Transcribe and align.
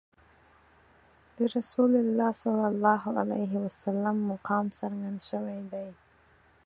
د 1.35 1.37
رسول 1.55 1.91
الله 2.03 2.31
صلی 2.43 2.65
الله 2.73 3.01
علیه 3.21 3.53
وسلم 3.65 4.15
مقام 4.31 4.65
څرګند 4.79 5.19
شوی 5.29 5.59
دی. 5.71 5.89